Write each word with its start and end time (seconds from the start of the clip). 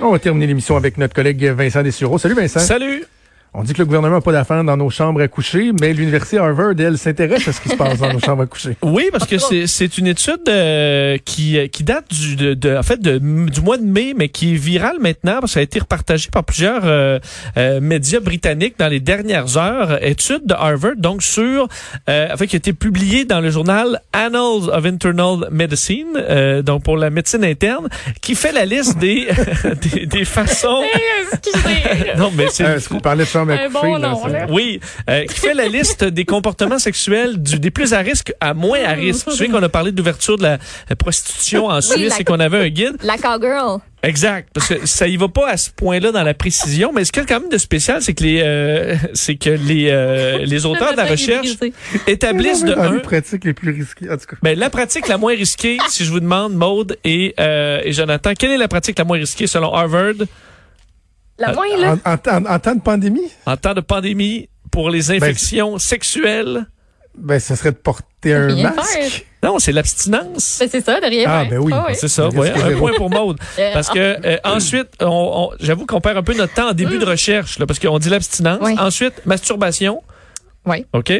On 0.00 0.10
va 0.10 0.18
terminer 0.18 0.46
l'émission 0.46 0.76
avec 0.76 0.98
notre 0.98 1.14
collègue 1.14 1.44
Vincent 1.44 1.82
Dessureau. 1.82 2.18
Salut 2.18 2.34
Vincent. 2.34 2.60
Salut. 2.60 3.04
On 3.56 3.62
dit 3.62 3.72
que 3.72 3.78
le 3.78 3.84
gouvernement 3.84 4.16
n'a 4.16 4.20
pas 4.20 4.32
d'affaires 4.32 4.64
dans 4.64 4.76
nos 4.76 4.90
chambres 4.90 5.20
à 5.22 5.28
coucher, 5.28 5.70
mais 5.80 5.92
l'université 5.92 6.38
Harvard, 6.38 6.72
elle, 6.78 6.98
s'intéresse 6.98 7.46
à 7.46 7.52
ce 7.52 7.60
qui 7.60 7.68
se 7.68 7.76
passe 7.76 7.98
dans 8.00 8.12
nos 8.12 8.18
chambres 8.18 8.42
à 8.42 8.46
coucher. 8.46 8.76
Oui, 8.82 9.08
parce 9.12 9.26
que 9.26 9.38
c'est, 9.38 9.66
c'est 9.68 9.96
une 9.98 10.08
étude 10.08 10.40
euh, 10.48 11.16
qui, 11.24 11.56
qui 11.70 11.84
date 11.84 12.06
du, 12.12 12.34
de, 12.36 12.54
de- 12.54 12.76
en 12.76 12.82
fait, 12.82 13.00
de, 13.00 13.18
du 13.18 13.60
mois 13.60 13.78
de 13.78 13.84
mai, 13.84 14.12
mais 14.16 14.28
qui 14.28 14.54
est 14.54 14.56
virale 14.56 14.96
maintenant 15.00 15.34
parce 15.40 15.52
que 15.52 15.54
ça 15.54 15.60
a 15.60 15.62
été 15.62 15.78
repartagé 15.78 16.28
par 16.32 16.42
plusieurs 16.44 16.82
euh, 16.84 17.18
euh, 17.56 17.80
médias 17.80 18.18
britanniques 18.20 18.74
dans 18.78 18.88
les 18.88 19.00
dernières 19.00 19.56
heures. 19.56 20.04
Étude 20.04 20.46
de 20.46 20.54
Harvard, 20.54 20.96
donc 20.96 21.22
sur, 21.22 21.68
euh, 22.08 22.28
en 22.32 22.36
fait, 22.36 22.46
qui 22.48 22.56
a 22.56 22.58
été 22.58 22.72
publiée 22.72 23.24
dans 23.24 23.40
le 23.40 23.50
journal 23.50 24.00
Annals 24.12 24.68
of 24.72 24.84
Internal 24.84 25.48
Medicine, 25.52 26.08
euh, 26.16 26.62
donc 26.62 26.82
pour 26.82 26.96
la 26.96 27.10
médecine 27.10 27.44
interne, 27.44 27.88
qui 28.20 28.34
fait 28.34 28.52
la 28.52 28.64
liste 28.64 28.98
des, 28.98 29.28
des, 29.94 30.06
des 30.06 30.24
façons. 30.24 30.82
Excusez. 31.32 32.16
Non, 32.18 32.32
mais 32.36 32.46
c'est 32.50 32.64
Bon 33.72 33.96
là, 33.96 34.08
nom, 34.08 34.22
ça- 34.22 34.28
là. 34.28 34.46
Oui, 34.50 34.80
euh, 35.08 35.24
qui 35.26 35.38
fait 35.40 35.54
la 35.54 35.68
liste 35.68 36.04
des 36.04 36.24
comportements 36.24 36.78
sexuels 36.78 37.40
du, 37.42 37.58
des 37.58 37.70
plus 37.70 37.92
à 37.92 37.98
risque 37.98 38.32
à 38.40 38.54
moins 38.54 38.82
à 38.84 38.92
risque. 38.92 39.26
Vous 39.28 39.36
savez 39.36 39.50
qu'on 39.50 39.62
a 39.62 39.68
parlé 39.68 39.92
d'ouverture 39.92 40.36
de 40.38 40.42
la, 40.42 40.58
prostitution 40.98 41.66
en 41.66 41.80
Suisse 41.80 42.10
la- 42.10 42.20
et 42.20 42.24
qu'on 42.24 42.40
avait 42.40 42.58
un 42.58 42.68
guide. 42.68 42.96
La 43.02 43.16
cowgirl. 43.18 43.80
Exact, 44.02 44.50
parce 44.52 44.68
que 44.68 44.84
ça 44.86 45.08
y 45.08 45.16
va 45.16 45.28
pas 45.28 45.48
à 45.48 45.56
ce 45.56 45.70
point-là 45.70 46.12
dans 46.12 46.22
la 46.22 46.34
précision, 46.34 46.92
mais 46.94 47.06
ce 47.06 47.12
qu'il 47.12 47.22
y 47.22 47.24
a 47.24 47.26
quand 47.26 47.40
même 47.40 47.48
de 47.48 47.56
spécial, 47.56 48.02
c'est 48.02 48.12
que 48.12 48.22
les 48.22 48.42
euh, 48.44 48.96
c'est 49.14 49.36
que 49.36 49.48
les 49.48 49.88
euh, 49.88 50.38
les 50.44 50.66
auteurs 50.66 50.92
de 50.92 50.98
la 50.98 51.06
recherche 51.06 51.48
établissent 52.06 52.64
de 52.64 52.74
un 52.74 52.98
pratiques 52.98 53.44
les 53.44 53.54
plus 53.54 53.70
risquées. 53.70 54.10
En 54.10 54.16
tout 54.18 54.26
cas. 54.26 54.36
ben, 54.42 54.58
la 54.58 54.68
pratique 54.68 55.08
la 55.08 55.16
moins 55.16 55.34
risquée, 55.34 55.78
si 55.88 56.04
je 56.04 56.10
vous 56.10 56.20
demande, 56.20 56.52
Maude 56.54 56.98
et, 57.04 57.34
euh, 57.40 57.80
et 57.82 57.92
Jonathan, 57.92 58.32
quelle 58.38 58.50
est 58.50 58.58
la 58.58 58.68
pratique 58.68 58.98
la 58.98 59.04
moins 59.04 59.16
risquée 59.18 59.46
selon 59.46 59.72
Harvard? 59.72 60.14
La 61.38 61.52
moins, 61.52 61.66
là. 61.78 61.96
En, 62.04 62.12
en 62.12 62.16
temps- 62.16 62.44
en 62.48 62.58
temps 62.58 62.74
de 62.74 62.80
pandémie, 62.80 63.30
en 63.46 63.56
temps 63.56 63.74
de 63.74 63.80
pandémie 63.80 64.48
pour 64.70 64.90
les 64.90 65.10
infections 65.10 65.78
sexuelles? 65.78 66.66
ben, 67.16 67.38
ce 67.38 67.54
serait 67.54 67.70
de 67.70 67.76
porter 67.76 68.34
un 68.34 68.54
masque. 68.60 68.76
faire. 68.90 69.10
Non, 69.44 69.58
c'est 69.60 69.70
l'abstinence. 69.70 70.56
Ben, 70.60 70.68
c'est 70.68 70.84
ça, 70.84 71.00
de 71.00 71.06
rien 71.06 71.24
Ah, 71.28 71.40
faire. 71.42 71.50
ben 71.50 71.58
oui. 71.58 71.72
Ah, 71.72 71.86
C'est 71.94 72.08
ça, 72.08 72.28
ouais, 72.28 72.50
un 72.50 72.68
zéro. 72.70 72.78
point 72.80 72.92
pour 72.96 73.08
Maude. 73.10 73.38
Euh, 73.58 73.72
Parce 73.72 73.88
que 73.88 73.98
euh, 74.26 74.36
ensuite, 74.42 74.88
on, 75.00 75.06
on- 75.06 75.50
j'avoue 75.60 75.86
qu'on 75.86 76.00
perd 76.00 76.16
un 76.16 76.22
peu 76.24 76.34
notre 76.34 76.54
temps 76.54 76.70
en 76.70 76.72
début 76.72 76.98
de 76.98 77.04
recherche, 77.04 77.58
là, 77.60 77.66
parce 77.66 77.78
qu'on 77.78 77.98
dit 78.00 78.08
l'abstinence. 78.08 78.58
Oui. 78.62 78.74
Ensuite, 78.80 79.24
masturbation. 79.26 80.02
Oui. 80.66 80.86
OK? 80.94 81.12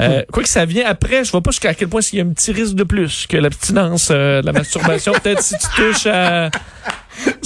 Euh, 0.00 0.22
quoi 0.32 0.42
que 0.42 0.48
ça 0.48 0.64
vient 0.66 0.84
après, 0.86 1.24
je 1.24 1.30
vois 1.30 1.40
pas 1.40 1.50
jusqu'à 1.52 1.72
quel 1.72 1.88
point 1.88 2.00
s'il 2.02 2.18
y 2.18 2.22
a 2.22 2.24
un 2.26 2.30
petit 2.32 2.52
risque 2.52 2.74
de 2.74 2.82
plus 2.84 3.26
que 3.28 3.36
l'abstinence, 3.38 4.08
euh, 4.10 4.40
de 4.42 4.46
la 4.46 4.52
masturbation. 4.52 5.12
Peut-être 5.22 5.40
si 5.42 5.54
tu 5.56 5.66
touches 5.76 6.06
à, 6.06 6.50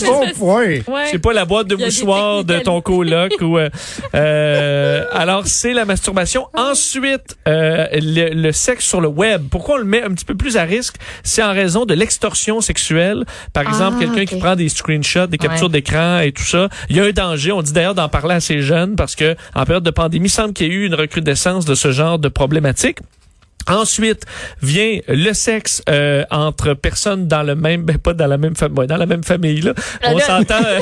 Bon 0.04 0.26
point. 0.38 0.66
Ouais. 0.66 1.06
je 1.06 1.10
sais 1.12 1.18
pas, 1.18 1.32
la 1.32 1.44
boîte 1.44 1.66
de 1.68 1.76
mouchoirs 1.76 2.44
de 2.44 2.58
ton 2.58 2.80
coloc 2.80 3.32
ou. 3.40 3.58
euh, 3.58 3.68
euh, 4.14 5.04
alors, 5.12 5.46
c'est 5.46 5.72
la 5.72 5.84
masturbation. 5.84 6.46
Ensuite, 6.54 7.36
euh, 7.48 7.86
le, 7.92 8.30
le 8.34 8.52
sexe 8.52 8.84
sur 8.86 9.00
le 9.00 9.08
web. 9.08 9.42
Pourquoi 9.50 9.76
on 9.76 9.78
le 9.78 9.84
met 9.84 10.02
un 10.02 10.10
petit 10.10 10.24
peu 10.24 10.34
plus 10.34 10.56
à 10.56 10.62
risque? 10.64 10.96
C'est 11.22 11.42
en 11.42 11.52
raison 11.52 11.84
de 11.84 11.94
l'extorsion 11.94 12.60
sexuelle. 12.60 13.24
Par 13.52 13.64
exemple, 13.66 13.96
Ah, 13.98 14.04
quelqu'un 14.04 14.22
ok. 14.22 14.28
qui 14.28 14.36
prend 14.36 14.56
des 14.56 14.68
screenshots, 14.68 15.26
des 15.26 15.38
captures 15.38 15.66
Ouais. 15.66 15.72
d'écran 15.72 16.20
et 16.20 16.32
tout 16.32 16.42
ça. 16.44 16.68
Il 16.90 16.96
y 16.96 17.00
a 17.00 17.04
un 17.04 17.10
danger. 17.10 17.52
On 17.52 17.62
dit 17.62 17.72
d'ailleurs 17.72 17.94
d'en 17.94 18.08
parler 18.08 18.34
à 18.34 18.40
ces 18.40 18.60
jeunes 18.60 18.96
parce 18.96 19.14
que 19.16 19.36
en 19.54 19.64
période 19.64 19.84
de 19.84 19.90
pandémie, 19.90 20.26
il 20.28 20.30
semble 20.30 20.52
qu'il 20.52 20.66
y 20.66 20.70
ait 20.70 20.74
eu 20.74 20.86
une 20.86 20.94
recrudescence 20.94 21.64
de 21.64 21.74
ce 21.74 21.92
genre 21.92 22.18
de 22.18 22.28
problématiques. 22.28 22.98
Ensuite 23.68 24.24
vient 24.60 24.98
le 25.08 25.32
sexe 25.32 25.82
euh, 25.88 26.24
entre 26.30 26.74
personnes 26.74 27.28
dans 27.28 27.42
le 27.42 27.55
même, 27.55 27.82
ben 27.82 27.98
pas 27.98 28.12
dans 28.14 28.27
la 28.27 28.38
même 28.38 28.56
famille, 28.56 28.86
dans 28.86 28.96
la 28.96 29.06
même 29.06 29.22
famille 29.24 29.60
là. 29.60 29.72
On 30.05 30.16
Là- 30.16 30.24
s'entend, 30.24 30.62
euh, 30.66 30.80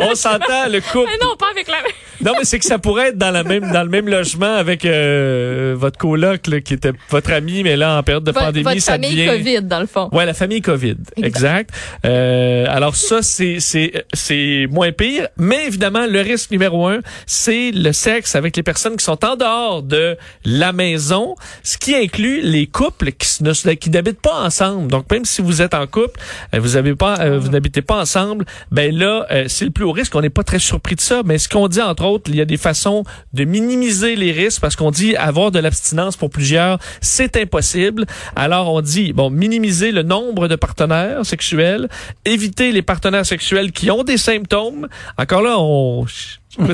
on 0.00 0.14
s'entend 0.14 0.68
le 0.68 0.80
couple. 0.80 1.10
Mais 1.10 1.24
non, 1.24 1.36
pas 1.36 1.50
avec 1.50 1.68
la 1.68 1.76
même. 1.82 1.92
Non 2.24 2.32
mais 2.38 2.44
c'est 2.44 2.58
que 2.58 2.64
ça 2.64 2.78
pourrait 2.78 3.08
être 3.08 3.18
dans 3.18 3.30
la 3.30 3.44
même, 3.44 3.70
dans 3.72 3.82
le 3.82 3.88
même 3.88 4.08
logement 4.08 4.54
avec 4.56 4.84
euh, 4.84 5.74
votre 5.76 5.98
coloc 5.98 6.46
là, 6.46 6.60
qui 6.60 6.74
était 6.74 6.92
votre 7.10 7.32
ami, 7.32 7.62
mais 7.62 7.76
là 7.76 7.98
en 7.98 8.02
période 8.02 8.24
de 8.24 8.32
Votre, 8.32 8.46
pandémie 8.46 8.64
votre 8.64 8.80
ça 8.80 8.92
famille 8.92 9.10
devient. 9.16 9.26
COVID, 9.28 9.62
dans 9.62 9.80
le 9.80 9.86
fond. 9.86 10.08
Ouais, 10.12 10.26
la 10.26 10.34
famille 10.34 10.60
COVID, 10.60 10.96
exact. 11.16 11.70
Euh, 12.04 12.66
alors 12.68 12.96
ça, 12.96 13.22
c'est 13.22 13.56
c'est 13.60 14.04
c'est 14.12 14.66
moins 14.70 14.92
pire, 14.92 15.28
mais 15.36 15.66
évidemment 15.66 16.06
le 16.06 16.20
risque 16.20 16.50
numéro 16.50 16.86
un, 16.88 17.00
c'est 17.26 17.70
le 17.72 17.92
sexe 17.92 18.34
avec 18.34 18.56
les 18.56 18.62
personnes 18.62 18.96
qui 18.96 19.04
sont 19.04 19.24
en 19.24 19.36
dehors 19.36 19.82
de 19.82 20.16
la 20.44 20.72
maison, 20.72 21.36
ce 21.62 21.78
qui 21.78 21.94
inclut 21.94 22.40
les 22.42 22.66
couples 22.66 23.12
qui 23.12 23.42
ne 23.42 23.52
qui 23.74 23.90
n'habitent 23.90 24.20
pas 24.20 24.42
ensemble. 24.42 24.90
Donc 24.90 25.10
même 25.10 25.24
si 25.24 25.42
vous 25.42 25.62
êtes 25.62 25.74
en 25.74 25.86
couple, 25.86 26.18
euh, 26.54 26.58
vous 26.60 26.76
avez 26.76 26.94
pas, 26.94 27.18
euh, 27.20 27.38
vous 27.38 27.48
n'habitez 27.50 27.82
pas 27.82 28.00
ensemble, 28.00 28.44
ben 28.70 28.94
là 28.94 29.26
euh, 29.30 29.44
c'est 29.48 29.64
le 29.64 29.70
plus 29.70 29.84
haut 29.84 29.92
risque. 29.92 30.14
On 30.14 30.20
n'est 30.20 30.30
pas 30.30 30.44
très 30.44 30.58
surpris 30.58 30.94
de 30.96 31.00
ça, 31.00 31.22
mais 31.24 31.38
ce 31.38 31.48
qu'on 31.48 31.68
dit 31.68 31.80
entre 31.80 32.04
autres, 32.08 32.30
il 32.30 32.36
y 32.36 32.40
a 32.40 32.44
des 32.44 32.56
façons 32.56 33.04
de 33.32 33.44
minimiser 33.44 34.16
les 34.16 34.32
risques 34.32 34.60
parce 34.60 34.76
qu'on 34.76 34.90
dit 34.90 35.16
avoir 35.16 35.50
de 35.50 35.58
l'abstinence 35.58 36.16
pour 36.16 36.30
plusieurs, 36.30 36.78
c'est 37.00 37.36
impossible. 37.36 38.04
Alors 38.36 38.72
on 38.72 38.80
dit 38.80 39.12
bon 39.12 39.30
minimiser 39.30 39.92
le 39.92 40.02
nombre 40.02 40.48
de 40.48 40.56
partenaires 40.56 41.24
sexuels, 41.24 41.88
éviter 42.24 42.72
les 42.72 42.82
partenaires 42.82 43.26
sexuels 43.26 43.72
qui 43.72 43.90
ont 43.90 44.04
des 44.04 44.18
symptômes. 44.18 44.88
Encore 45.16 45.42
là, 45.42 45.56
on 45.58 46.06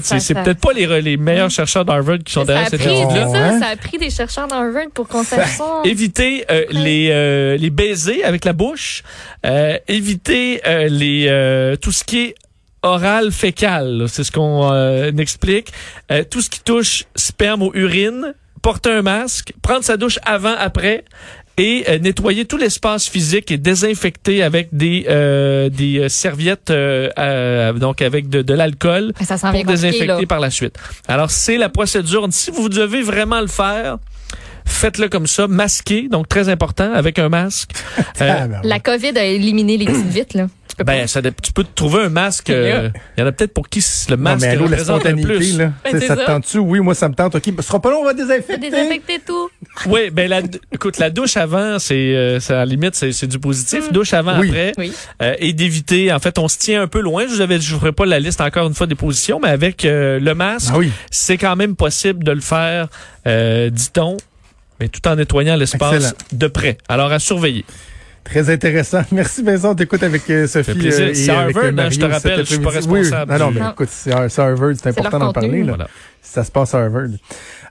c'est 0.02 0.34
peut-être 0.34 0.60
pas 0.60 0.72
les, 0.72 1.02
les 1.02 1.16
meilleurs 1.16 1.50
chercheurs 1.50 1.84
d'Harvard 1.84 2.18
qui 2.24 2.32
sont 2.32 2.44
derrière 2.44 2.68
cette 2.68 2.80
étude-là. 2.80 3.28
ça, 3.28 3.58
ça 3.60 3.66
a 3.68 3.76
pris 3.76 3.98
des 3.98 4.10
chercheurs 4.10 4.46
d'Harvard 4.48 4.86
pour 4.94 5.08
qu'on 5.08 5.24
sache 5.24 5.58
ça. 5.58 5.82
Éviter 5.84 6.44
euh, 6.50 6.64
les 6.70 7.10
euh, 7.10 7.56
les 7.56 7.70
baisers 7.70 8.24
avec 8.24 8.44
la 8.44 8.52
bouche, 8.52 9.02
euh, 9.44 9.76
éviter 9.88 10.60
euh, 10.66 10.88
les 10.88 11.26
euh, 11.28 11.76
tout 11.76 11.92
ce 11.92 12.04
qui 12.04 12.18
est 12.20 12.34
oral 12.84 13.32
fécal, 13.32 13.98
là, 13.98 14.08
c'est 14.08 14.24
ce 14.24 14.30
qu'on 14.32 14.70
euh, 14.72 15.10
explique, 15.18 15.72
Euh, 16.12 16.22
tout 16.30 16.40
ce 16.40 16.50
qui 16.50 16.60
touche 16.60 17.04
sperme 17.16 17.62
ou 17.62 17.70
urine, 17.74 18.34
porter 18.62 18.90
un 18.90 19.02
masque, 19.02 19.52
prendre 19.62 19.82
sa 19.84 19.96
douche 19.96 20.18
avant 20.24 20.54
après 20.58 21.04
et 21.56 21.84
euh, 21.88 21.98
nettoyer 21.98 22.44
tout 22.46 22.56
l'espace 22.56 23.08
physique 23.08 23.50
et 23.52 23.58
désinfecter 23.58 24.42
avec 24.42 24.68
des 24.72 25.06
euh, 25.08 25.68
des 25.68 25.98
euh, 25.98 26.08
serviettes 26.08 26.70
euh, 26.70 27.08
euh, 27.18 27.72
donc 27.74 28.02
avec 28.02 28.28
de, 28.28 28.42
de 28.42 28.54
l'alcool 28.54 29.12
Ça 29.22 29.36
s'en 29.38 29.52
pour 29.52 29.64
désinfecter 29.64 30.06
là. 30.06 30.26
par 30.26 30.40
la 30.40 30.50
suite. 30.50 30.76
Alors, 31.06 31.30
c'est 31.30 31.56
la 31.56 31.68
procédure. 31.68 32.26
Si 32.30 32.50
vous 32.50 32.68
devez 32.68 33.02
vraiment 33.02 33.40
le 33.40 33.46
faire, 33.46 33.98
faites-le 34.66 35.08
comme 35.08 35.26
ça, 35.28 35.46
masqué, 35.46 36.08
donc 36.10 36.26
très 36.28 36.48
important, 36.48 36.92
avec 36.92 37.18
un 37.18 37.28
masque. 37.28 37.70
Euh, 38.20 38.34
Ah, 38.42 38.46
ben, 38.48 38.60
La 38.64 38.78
COVID 38.80 39.16
a 39.16 39.24
éliminé 39.24 39.76
les 39.76 39.86
petites 39.86 40.06
vites, 40.18 40.34
là. 40.34 40.46
Tu 40.74 40.78
peux 40.78 40.84
pas. 40.84 40.92
ben, 40.92 41.06
ça, 41.06 41.22
tu 41.22 41.52
peux 41.52 41.62
te 41.62 41.72
trouver 41.74 42.02
un 42.04 42.08
masque. 42.08 42.50
euh, 42.50 42.90
Il 43.16 43.20
y 43.20 43.22
en 43.22 43.26
a 43.28 43.32
peut-être 43.32 43.54
pour 43.54 43.68
qui 43.68 43.78
le 44.08 44.16
Non, 44.16 44.22
masque 44.22 44.40
mais 44.42 44.48
allô, 44.48 44.66
la 44.66 44.78
spontanéité, 44.78 45.34
plus. 45.34 45.56
là. 45.58 45.72
Ben, 45.84 46.00
ça 46.00 46.16
te 46.16 46.26
tente-tu? 46.26 46.58
Oui, 46.58 46.80
moi, 46.80 46.94
ça 46.94 47.08
me 47.08 47.14
tente. 47.14 47.34
OK. 47.36 47.42
Ce 47.56 47.62
sera 47.62 47.80
pas 47.80 47.90
long, 47.90 47.98
on 48.00 48.04
va 48.04 48.12
désinfecter. 48.14 48.58
Désinfecter 48.70 49.20
tout. 49.24 49.48
Oui, 49.86 50.10
ben 50.10 50.28
la, 50.28 50.40
écoute, 50.72 50.98
la 50.98 51.10
douche 51.10 51.36
avant, 51.36 51.78
c'est, 51.78 51.94
euh, 52.16 52.38
à 52.48 52.52
la 52.54 52.64
limite, 52.66 52.94
c'est, 52.96 53.26
du 53.26 53.38
positif. 53.38 53.92
Douche 53.92 54.12
avant, 54.14 54.38
Oui. 54.40 54.48
après, 54.48 54.72
Mm. 54.76 54.80
Oui. 54.80 54.92
euh, 55.22 55.34
et 55.38 55.52
d'éviter. 55.52 56.12
En 56.12 56.18
fait, 56.18 56.38
on 56.38 56.48
se 56.48 56.58
tient 56.58 56.82
un 56.82 56.86
peu 56.88 57.00
loin. 57.00 57.24
Je 57.28 57.34
vous 57.34 57.40
avais, 57.40 57.60
je 57.60 57.76
ferai 57.76 57.92
pas 57.92 58.04
la 58.06 58.18
liste 58.18 58.40
encore 58.40 58.66
une 58.66 58.74
fois 58.74 58.86
des 58.88 58.94
positions, 58.96 59.38
mais 59.40 59.50
avec 59.50 59.84
euh, 59.84 60.18
le 60.18 60.34
masque, 60.34 60.70
Ah 60.74 60.78
oui. 60.78 60.90
c'est 61.10 61.38
quand 61.38 61.54
même 61.56 61.76
possible 61.76 62.24
de 62.24 62.32
le 62.32 62.40
faire, 62.40 62.88
euh, 63.26 63.70
dit-on, 63.70 64.16
mais 64.80 64.88
tout 64.88 65.06
en 65.06 65.14
nettoyant 65.14 65.54
l'espace 65.56 66.14
de 66.32 66.46
près. 66.48 66.78
Alors 66.88 67.12
à 67.12 67.18
surveiller. 67.20 67.64
Très 68.24 68.48
intéressant. 68.50 69.02
Merci 69.12 69.42
Vincent. 69.42 69.72
On 69.72 69.74
t'écoute 69.74 70.02
avec 70.02 70.28
euh, 70.30 70.46
Sophie. 70.46 70.70
euh, 70.72 71.08
et 71.10 71.14
C'est 71.14 71.30
avec, 71.30 71.54
Harvard, 71.56 71.64
euh, 71.64 71.68
hein, 71.68 71.72
Mario 71.72 71.90
je 71.92 72.00
te 72.00 72.04
rappelle, 72.06 72.38
je 72.40 72.44
suis 72.44 72.58
pas 72.58 72.70
responsable 72.70 73.32
Oui, 73.32 73.38
non, 73.38 73.46
non, 73.46 73.50
mais 73.60 73.70
écoute, 73.70 73.88
c'est 73.90 74.12
Har- 74.12 74.30
c'est 74.30 74.40
Harvard, 74.42 74.72
c'est 74.76 74.88
important 74.88 75.18
d'en 75.18 75.32
parler. 75.32 75.62
Là. 75.62 75.68
Voilà. 75.74 75.88
Ça 76.26 76.42
se 76.42 76.50
passe 76.50 76.74
à 76.74 76.78
Harvard. 76.80 77.08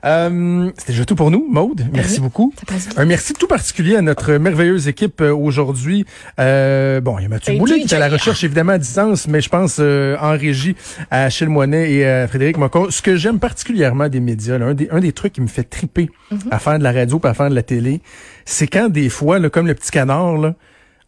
Euh, 0.06 0.72
C'était 0.78 0.92
déjà 0.94 1.06
tout 1.06 1.16
pour 1.16 1.32
nous, 1.32 1.46
Maude. 1.50 1.86
Merci 1.92 2.22
beaucoup. 2.22 2.54
Un 2.98 3.06
merci 3.06 3.34
tout 3.34 3.48
particulier 3.48 3.96
à 3.96 4.02
notre 4.02 4.34
merveilleuse 4.34 4.88
équipe 4.88 5.22
euh, 5.22 5.34
aujourd'hui. 5.36 6.06
Euh, 6.40 7.02
bon, 7.02 7.18
il 7.18 7.24
y 7.24 7.26
a 7.26 7.30
Mathieu 7.30 7.54
Ben, 7.54 7.60
Boulet 7.60 7.80
qui 7.82 7.94
est 7.94 7.96
à 7.96 8.00
la 8.00 8.10
recherche 8.10 8.44
évidemment 8.44 8.74
à 8.74 8.78
distance, 8.78 9.28
mais 9.28 9.42
je 9.42 9.50
pense 9.50 9.78
euh, 9.80 10.16
en 10.22 10.32
régie 10.32 10.76
à 11.10 11.24
Achille 11.24 11.48
Moinet 11.50 11.92
et 11.92 12.08
à 12.08 12.28
Frédéric 12.28 12.58
Mocon. 12.58 12.88
Ce 12.92 13.02
que 13.02 13.16
j'aime 13.16 13.40
particulièrement 13.40 14.08
des 14.08 14.20
médias, 14.20 14.58
là, 14.60 14.68
un, 14.68 14.74
des, 14.76 14.88
un 14.92 15.00
des 15.00 15.14
trucs 15.14 15.34
qui 15.34 15.42
me 15.42 15.48
fait 15.48 15.64
triper 15.64 16.10
à 16.52 16.60
faire 16.60 16.78
de 16.78 16.84
la 16.84 16.92
radio 16.92 17.18
pas 17.20 17.32
à 17.32 17.34
faire 17.34 17.50
de 17.50 17.56
la 17.56 17.64
télé, 17.64 18.02
c'est 18.46 18.68
quand 18.68 18.88
des 18.90 19.10
fois, 19.10 19.40
là, 19.40 19.50
comme 19.50 19.68
le 19.68 19.74
petit 19.74 19.92
canard, 19.92 20.38
là, 20.38 20.54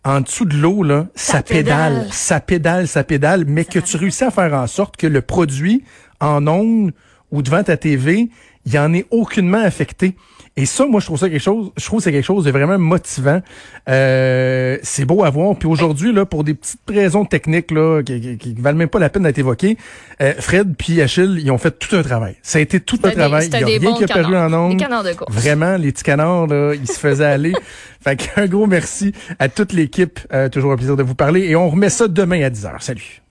en 0.04 0.22
dessous 0.22 0.46
de 0.46 0.56
l'eau, 0.58 0.84
là, 0.84 1.08
ça, 1.16 1.34
Ça 1.38 1.44
pédale, 1.44 1.94
pédale. 1.94 2.08
ça 2.12 2.40
pédale, 2.40 2.88
ça 2.88 3.04
pédale, 3.04 3.46
mais 3.48 3.66
que 3.66 3.80
tu 3.80 3.98
réussis 3.98 4.24
à 4.24 4.32
faire 4.32 4.54
en 4.56 4.68
sorte 4.68 4.98
que 4.98 5.08
le 5.08 5.22
produit 5.22 5.84
en 6.20 6.46
ondes 6.48 6.92
ou 7.36 7.42
devant 7.42 7.64
ta 7.64 7.78
TV, 7.78 8.30
il 8.66 8.80
en 8.80 8.94
est 8.94 9.06
aucunement 9.12 9.62
affecté. 9.62 10.16
Et 10.58 10.66
ça, 10.66 10.86
moi, 10.86 11.02
je 11.02 11.08
trouve 11.08 11.20
ça 11.20 11.30
quelque 11.30 11.42
chose, 11.42 11.72
je 11.76 11.84
trouve 11.84 12.02
c'est 12.02 12.14
quelque 12.14 12.24
chose 12.24 12.46
de 12.46 12.52
vraiment 12.52 12.80
motivant. 12.80 13.42
Euh, 13.90 14.78
c'est 14.84 15.04
beau 15.04 15.26
à 15.26 15.30
voir. 15.30 15.58
Puis 15.58 15.68
aujourd'hui, 15.68 16.14
là, 16.14 16.26
pour 16.26 16.46
des 16.46 16.54
petites 16.54 16.80
raisons 16.88 17.26
techniques 17.26 17.72
là, 17.72 18.02
qui, 18.04 18.38
qui, 18.38 18.54
valent 18.54 18.78
même 18.78 18.88
pas 18.88 19.00
la 19.00 19.10
peine 19.10 19.24
d'être 19.24 19.38
évoquées, 19.38 19.78
euh, 20.22 20.34
Fred 20.40 20.76
puis 20.78 21.02
Achille, 21.02 21.42
ils 21.44 21.52
ont 21.52 21.58
fait 21.58 21.78
tout 21.78 21.94
un 21.98 22.04
travail. 22.04 22.38
Ça 22.42 22.60
a 22.60 22.62
été 22.62 22.80
tout 22.80 23.00
un 23.04 23.12
travail. 23.12 23.50
Il 23.52 23.60
y 23.60 23.64
a 23.64 23.66
rien 23.66 23.96
qui 23.96 24.06
a 24.06 24.08
paru 24.08 24.38
en 24.38 24.54
ondes. 24.54 24.82
Vraiment, 25.28 25.76
les 25.76 25.92
petits 25.92 26.04
canards, 26.04 26.48
là, 26.48 26.74
ils 26.74 26.88
se 26.88 27.00
faisaient 27.00 27.26
aller. 27.26 27.52
Fait 28.02 28.16
qu'un 28.16 28.46
gros 28.46 28.66
merci 28.66 29.12
à 29.40 29.50
toute 29.50 29.74
l'équipe. 29.74 30.22
Euh, 30.32 30.48
toujours 30.48 30.72
un 30.72 30.78
plaisir 30.78 30.96
de 30.96 31.04
vous 31.04 31.16
parler. 31.16 31.42
Et 31.42 31.58
on 31.58 31.70
remet 31.70 31.90
ça 31.90 32.08
demain 32.08 32.42
à 32.44 32.50
10h. 32.50 32.76
Salut. 32.80 33.25